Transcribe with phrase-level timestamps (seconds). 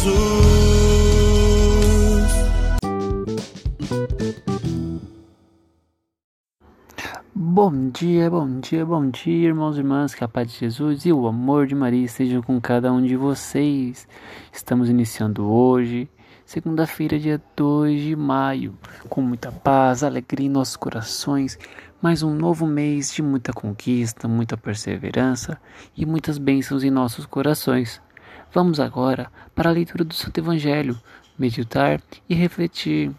[0.00, 0.40] Jesus.
[7.34, 11.12] Bom dia, bom dia, bom dia, irmãos e irmãs, que a paz de Jesus e
[11.12, 14.08] o amor de Maria estejam com cada um de vocês.
[14.50, 16.08] Estamos iniciando hoje,
[16.46, 18.78] segunda-feira, dia 2 de maio,
[19.10, 21.58] com muita paz, alegria em nossos corações,
[22.00, 25.60] mais um novo mês de muita conquista, muita perseverança
[25.94, 28.00] e muitas bênçãos em nossos corações.
[28.52, 30.98] Vamos agora para a leitura do Santo Evangelho,
[31.38, 33.12] meditar e refletir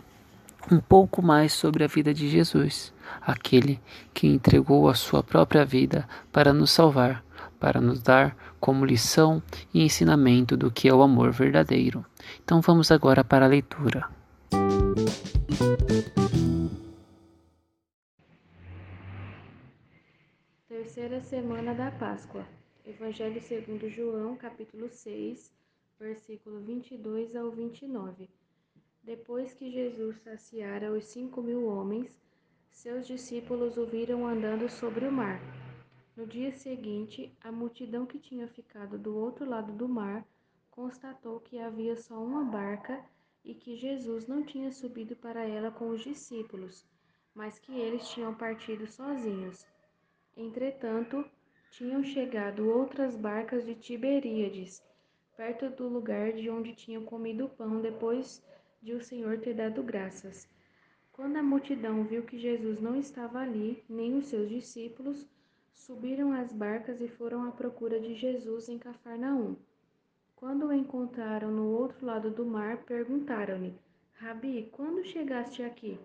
[0.70, 3.80] um pouco mais sobre a vida de Jesus, aquele
[4.14, 7.24] que entregou a sua própria vida para nos salvar,
[7.60, 9.42] para nos dar como lição
[9.74, 12.06] e ensinamento do que é o amor verdadeiro.
[12.44, 14.10] Então vamos agora para a leitura.
[20.68, 22.61] Terceira semana da Páscoa.
[22.84, 25.54] Evangelho segundo João, capítulo 6,
[26.00, 28.28] versículo 22 ao 29.
[29.04, 32.12] Depois que Jesus saciara os cinco mil homens,
[32.72, 35.40] seus discípulos o viram andando sobre o mar.
[36.18, 40.26] No dia seguinte, a multidão que tinha ficado do outro lado do mar
[40.72, 43.06] constatou que havia só uma barca
[43.46, 46.84] e que Jesus não tinha subido para ela com os discípulos,
[47.36, 49.68] mas que eles tinham partido sozinhos.
[50.36, 51.24] Entretanto,
[51.72, 54.84] tinham chegado outras barcas de Tiberíades,
[55.38, 58.44] perto do lugar de onde tinham comido o pão depois
[58.82, 60.50] de o Senhor ter dado graças.
[61.14, 65.26] Quando a multidão viu que Jesus não estava ali, nem os seus discípulos,
[65.72, 69.56] subiram às barcas e foram à procura de Jesus em Cafarnaum.
[70.36, 73.74] Quando o encontraram no outro lado do mar, perguntaram-lhe:
[74.16, 75.98] Rabi, quando chegaste aqui?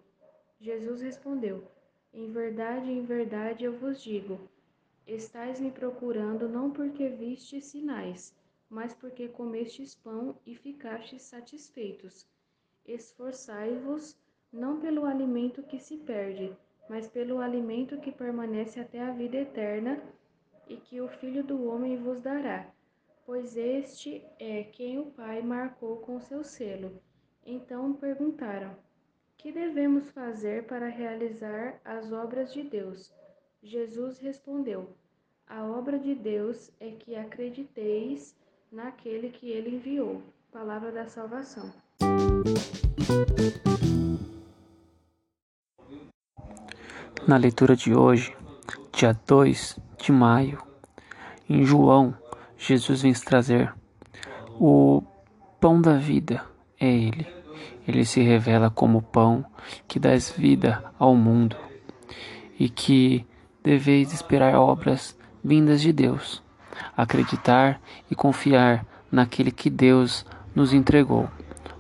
[0.61, 1.65] Jesus respondeu:
[2.15, 4.39] Em verdade, em verdade eu vos digo:
[5.07, 8.35] estais me procurando não porque vistes sinais,
[8.69, 12.27] mas porque comestes pão e ficastes satisfeitos.
[12.85, 14.17] Esforçai-vos
[14.53, 16.57] não pelo alimento que se perde,
[16.89, 20.03] mas pelo alimento que permanece até a vida eterna,
[20.69, 22.69] e que o Filho do Homem vos dará.
[23.25, 27.01] Pois este é quem o Pai marcou com seu selo.
[27.45, 28.77] Então perguntaram:
[29.37, 33.13] Que devemos fazer para realizar as obras de Deus?
[33.67, 34.89] Jesus respondeu:
[35.45, 38.37] A obra de Deus é que acrediteis
[38.71, 40.23] naquele que ele enviou.
[40.53, 41.73] Palavra da salvação.
[47.27, 48.37] Na leitura de hoje,
[48.93, 50.63] dia 2 de maio,
[51.51, 52.17] em João,
[52.57, 53.75] Jesus vem trazer
[54.61, 55.03] o
[55.61, 56.47] pão da vida
[56.79, 57.27] é Ele.
[57.87, 59.45] Ele se revela como pão
[59.89, 61.57] que dá vida ao mundo
[62.59, 63.27] e que
[63.67, 66.41] deveis esperar obras vindas de Deus,
[66.97, 70.25] acreditar e confiar naquele que Deus
[70.55, 71.29] nos entregou,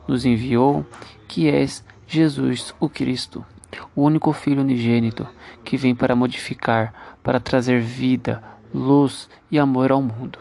[0.09, 0.85] nos enviou,
[1.29, 3.47] que és Jesus o Cristo,
[3.95, 5.29] o único Filho unigênito
[5.63, 6.93] que vem para modificar,
[7.23, 8.43] para trazer vida,
[8.75, 10.41] luz e amor ao mundo.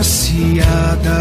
[0.00, 1.18] Agraciada.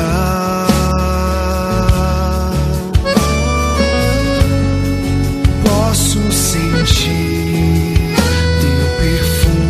[5.63, 8.15] Posso sentir
[8.61, 9.69] teu perfume.